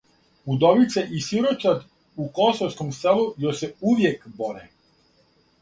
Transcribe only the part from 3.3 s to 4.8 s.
се још увијек боре